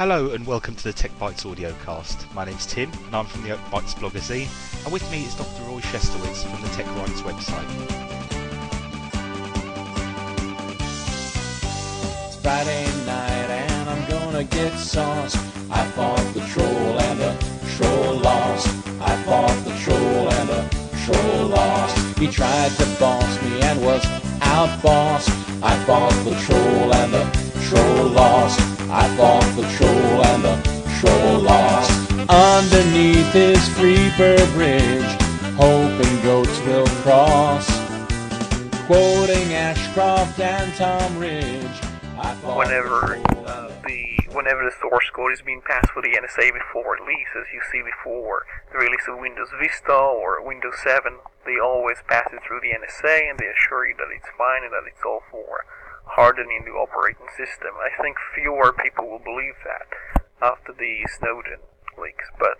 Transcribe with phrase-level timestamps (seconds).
[0.00, 2.32] Hello and welcome to the Tech Bytes audiocast.
[2.32, 4.48] My name's Tim and I'm from the Oak Bytes blogazine,
[4.82, 5.62] and with me is Dr.
[5.64, 7.68] Roy Schestowitz from the Tech Rights website.
[12.28, 15.36] It's Friday night and I'm gonna get sauce.
[15.70, 17.36] I fought the troll and the
[17.76, 18.68] troll lost.
[19.02, 22.18] I fought the troll and the troll lost.
[22.18, 24.02] He tried to boss me and was
[24.40, 25.28] out boss.
[25.62, 28.58] I fought the troll and the troll lost.
[28.92, 30.56] I fought the troll and the
[31.00, 31.92] troll lost.
[32.30, 35.10] Underneath his Freeper bridge,
[35.56, 37.68] hoping goats will cross.
[38.86, 41.76] Quoting Ashcroft and Tom Ridge.
[42.16, 46.52] I whenever the uh, the whenever the source code is being passed for the NSA
[46.52, 51.58] before release, as you see before the release of Windows Vista or Windows 7, they
[51.58, 54.88] always pass it through the NSA and they assure you that it's fine and that
[54.88, 55.64] it's all for
[56.10, 57.70] hardening the operating system.
[57.78, 59.86] I think fewer people will believe that
[60.42, 61.60] after the Snowden
[61.98, 62.26] leaks.
[62.38, 62.56] But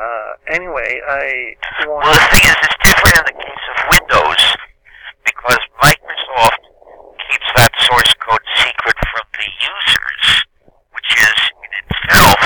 [0.00, 4.42] uh, anyway, I Well, the thing is, different in the case of Windows
[5.24, 6.62] because Microsoft
[7.28, 10.24] keeps that source code secret from the users,
[10.92, 12.40] which is in itself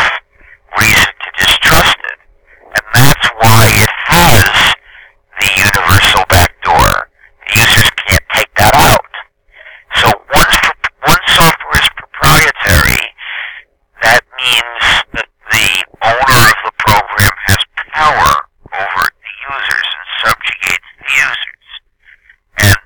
[0.78, 2.19] reason to distrust it.
[2.75, 4.75] And that's why it has
[5.41, 7.11] the universal backdoor.
[7.47, 9.12] The users can't take that out.
[9.97, 10.56] So once,
[11.06, 13.03] once software is proprietary,
[14.03, 14.84] that means
[15.19, 15.69] that the
[16.06, 17.61] owner of the program has
[17.93, 18.33] power
[18.72, 21.67] over the users and subjugates the users.
[22.61, 22.78] And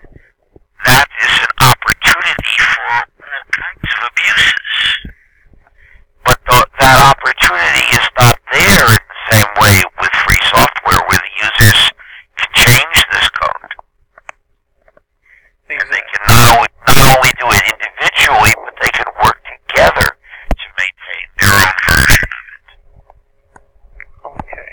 [0.87, 4.71] that is an opportunity for all kinds of abuses.
[6.25, 11.21] But the, that opportunity is not there in the same way with free software where
[11.21, 11.81] the users
[12.41, 13.73] can change this code.
[15.69, 20.07] And they can not only, not only do it individually, but they can work together
[20.15, 22.69] to maintain their own version of it.
[24.25, 24.73] Okay.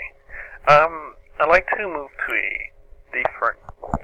[0.68, 2.70] Um, I'd like to move to a
[3.12, 3.58] different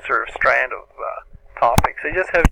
[0.07, 2.01] sort of strand of uh, topics.
[2.05, 2.45] I just have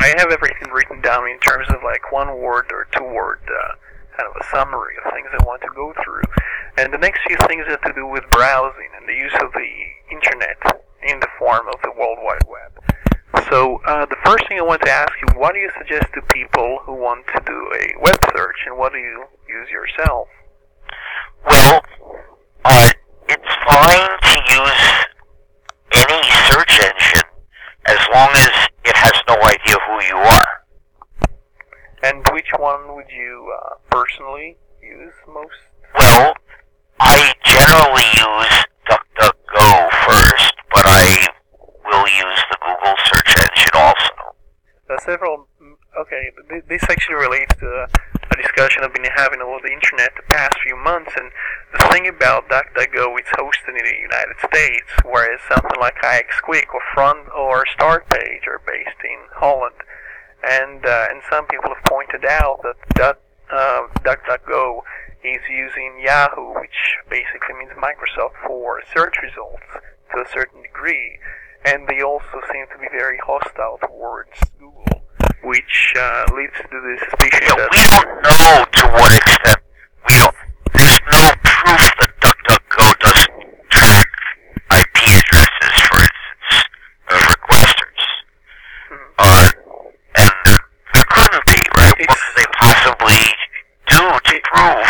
[0.00, 3.74] I have everything written down in terms of like one word or two word uh,
[4.16, 6.22] kind of a summary of things I want to go through.
[6.78, 9.70] And the next few things have to do with browsing and the use of the
[10.10, 10.56] internet
[11.02, 12.72] in the form of the World Wide Web.
[13.50, 16.22] So uh, the first thing I want to ask you, what do you suggest to
[16.32, 20.28] people who want to do a web search, and what do you use yourself?
[21.48, 21.82] Well,
[22.64, 22.90] uh,
[23.28, 24.86] it's fine to use
[25.92, 27.28] any search engine
[27.86, 28.50] as long as
[28.84, 30.48] it has no idea who you are.
[32.02, 35.60] And which one would you uh, personally use most?
[35.98, 36.34] Well,
[37.00, 41.26] I generally use DuckDuckGo first, but I
[41.84, 44.14] will use the Google search engine also.
[44.90, 45.48] Uh, several.
[45.62, 46.30] mm, Okay,
[46.68, 47.88] this actually relates to
[48.38, 51.12] a, discussion I've been having over the internet the past few months.
[51.16, 51.30] And
[51.72, 56.80] the thing about DuckDuckGo, it's hosted in the United States, whereas something like IXQuick or
[56.94, 59.76] Front or StartPage are based in Holland.
[60.48, 63.18] And uh, and some people have pointed out that Duck,
[63.50, 64.80] uh, DuckDuckGo
[65.24, 66.76] is using Yahoo, which
[67.10, 69.64] basically means Microsoft, for search results
[70.12, 71.18] to a certain degree.
[71.64, 74.30] And they also seem to be very hostile towards
[74.60, 75.02] Google,
[75.42, 79.58] which uh, leads to the suspicion Yeah, that we don't know to what extent.
[80.06, 80.36] We don't.
[80.78, 83.34] There's no proof that DuckDuckGo doesn't
[83.70, 84.10] track
[84.78, 86.54] IP addresses, for instance,
[87.10, 88.02] of requesters.
[89.18, 89.50] Uh,
[90.22, 90.62] and there,
[90.94, 91.98] there couldn't be, right?
[91.98, 93.22] What It's- could they possibly
[93.90, 94.86] do to prove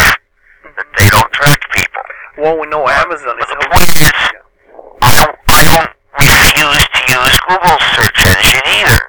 [0.77, 2.03] that they don't track people?
[2.47, 3.35] Well, we know Amazon.
[3.43, 4.15] Is point is,
[5.03, 9.03] I don't, I don't refuse to use Google's search engine either.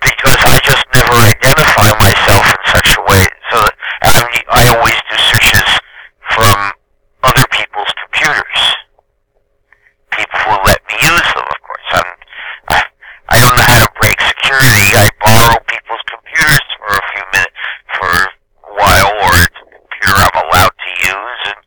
[0.00, 3.28] Because I just never identify myself in such a way.
[3.52, 3.76] So that
[4.16, 4.24] I'm,
[4.56, 5.68] I always do searches
[6.32, 6.56] from
[7.28, 8.60] other people's computers.
[10.16, 11.88] People who let me use them, of course.
[11.92, 12.10] I'm,
[12.72, 12.78] I,
[13.28, 14.96] I don't know how to break security.
[14.96, 17.60] I borrow people's computers for a few minutes,
[18.00, 21.42] for a while, or it's a computer I'm allowed to use.
[21.52, 21.60] And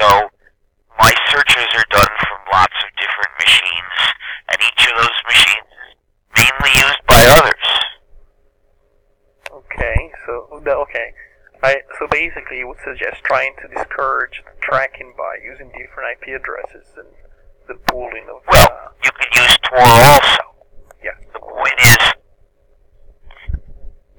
[0.00, 0.08] so
[0.98, 3.98] my searches are done from lots of different machines,
[4.48, 5.92] and each of those machines is
[6.36, 7.66] mainly used by others.
[9.52, 11.12] Okay, so okay,
[11.62, 16.40] I so basically you would suggest trying to discourage the tracking by using different IP
[16.40, 17.08] addresses and
[17.68, 18.42] the pooling of.
[18.50, 20.44] Well, uh, you could use Tor also.
[21.04, 21.16] yeah.
[21.32, 22.02] The point is,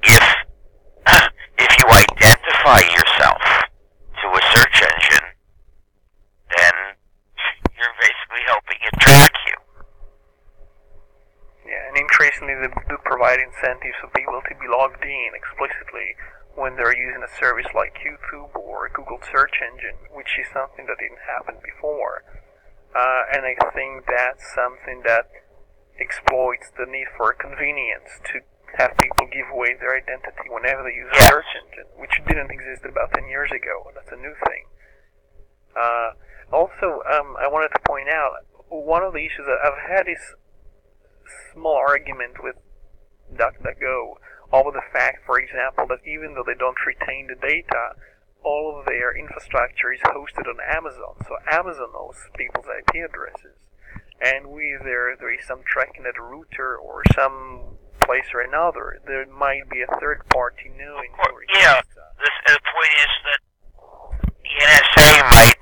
[0.04, 0.24] if
[1.58, 3.42] if you identify yourself
[4.22, 5.28] to a search engine,
[6.56, 6.74] then
[7.76, 9.58] you're basically helping it track you.
[11.68, 12.98] Yeah, and increasingly they do
[13.34, 16.16] provide incentives for people to be logged in explicitly
[16.56, 21.02] when they're using a service like YouTube or Google search engine, which is something that
[21.02, 22.22] didn't happen before.
[22.94, 25.34] Uh, and I think that's something that
[25.98, 28.46] exploits the need for convenience to
[28.78, 32.86] have people give away their identity whenever they use a search engine, which didn't exist
[32.86, 33.90] about 10 years ago.
[33.98, 34.66] That's a new thing.
[35.74, 36.14] Uh,
[36.54, 40.22] also, um, I wanted to point out one of the issues that I've had is
[41.54, 42.58] small argument with
[43.34, 44.16] DuckDuckGo
[44.52, 47.98] of the fact, for example, that even though they don't retain the data,
[48.44, 51.16] all of their infrastructure is hosted on Amazon.
[51.28, 53.58] So Amazon knows people's IP addresses.
[54.22, 59.26] And whether there is some tracking at a router or some place or another, there
[59.26, 61.82] might be a third party knowing who is Yeah.
[62.20, 63.40] The, the point is that
[64.44, 65.53] the NSA might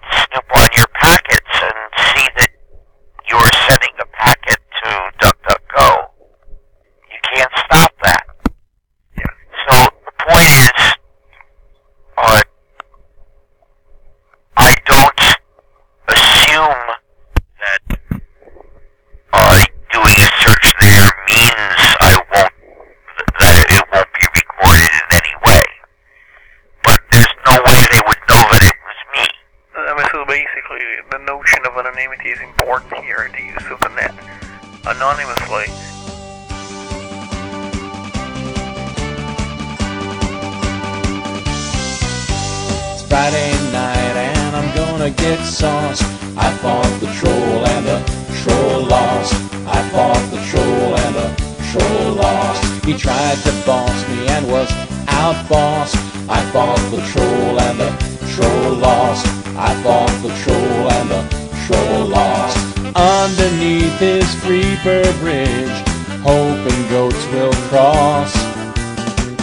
[43.12, 46.02] Friday night and I'm gonna get sauce.
[46.38, 48.00] I fought the troll and the
[48.42, 49.34] troll lost.
[49.68, 51.28] I fought the troll and the
[51.74, 52.86] troll lost.
[52.86, 54.70] He tried to boss me and was
[55.08, 55.98] outbossed.
[56.30, 57.92] I fought the troll and the
[58.32, 59.28] troll lost.
[59.58, 61.22] I fought the troll and the
[61.68, 62.58] troll lost.
[62.96, 65.78] Underneath his Freeper Bridge,
[66.24, 68.32] hoping goats will cross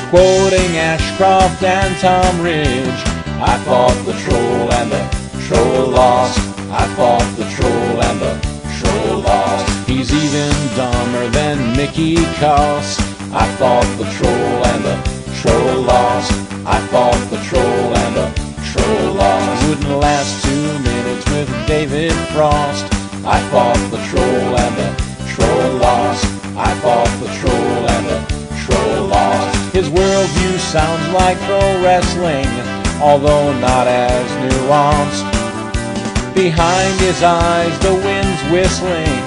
[0.09, 3.18] quoting Ashcroft and Tom Ridge.
[3.41, 5.03] I fought the troll and the
[5.47, 6.39] troll lost.
[6.71, 8.35] I fought the troll and the
[8.79, 9.89] troll lost.
[9.89, 12.99] He's even dumber than Mickey Kaus.
[13.33, 14.97] I fought the troll and the
[15.41, 16.33] troll lost.
[16.67, 18.29] I fought the troll and the
[18.73, 19.69] troll lost.
[19.69, 22.87] Wouldn't last two minutes with David Frost.
[23.25, 24.91] I fought the troll and the
[25.31, 26.25] troll lost.
[26.57, 28.19] I fought the troll and the
[28.67, 29.73] troll lost.
[29.73, 32.49] His worldview sounds like pro wrestling,
[33.01, 35.27] although not as nuanced.
[36.35, 39.23] Behind his eyes, the wind's whistling.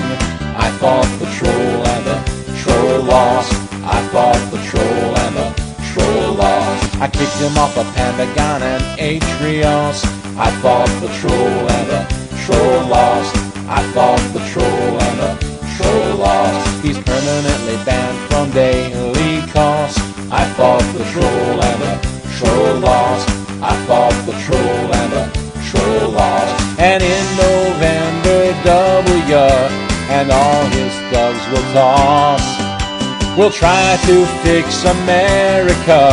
[0.55, 2.17] I fought the troll and the
[2.61, 3.53] troll lost.
[3.83, 5.49] I fought the troll and the
[5.91, 6.95] troll lost.
[7.01, 10.05] I kicked him off of Pandagon and Atrios.
[10.37, 12.01] I fought the troll and the
[12.45, 13.35] troll lost.
[13.67, 15.31] I fought the troll and the
[15.77, 16.83] troll lost.
[16.83, 19.97] He's permanently banned from Daily Kos.
[20.31, 21.93] I fought the troll and the
[22.37, 23.30] troll lost.
[23.63, 25.25] I fought the troll and the
[25.69, 26.79] troll lost.
[26.79, 29.35] And in November, W
[30.09, 32.41] and all his thugs will toss.
[33.37, 36.09] We'll try to fix America.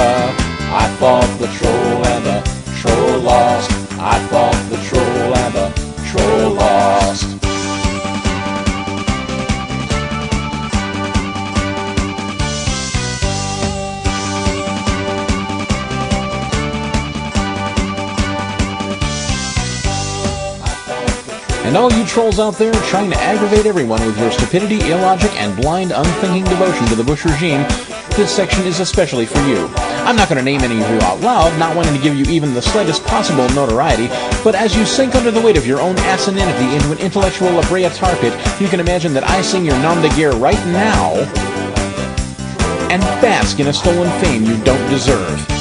[0.70, 2.40] I fought the troll and the
[2.80, 3.70] troll lost.
[3.98, 5.68] I fought the troll and the
[6.10, 7.38] troll lost.
[21.69, 25.55] And all you trolls out there trying to aggravate everyone with your stupidity, illogic, and
[25.55, 27.60] blind, unthinking devotion to the Bush regime,
[28.17, 29.69] this section is especially for you.
[29.77, 32.25] I'm not going to name any of you out loud, not wanting to give you
[32.25, 34.08] even the slightest possible notoriety,
[34.43, 37.69] but as you sink under the weight of your own asininity into an intellectual La
[37.69, 41.17] Brea tar pit, you can imagine that I sing your nom de guerre right now
[42.91, 45.57] and bask in a stolen fame you don't deserve.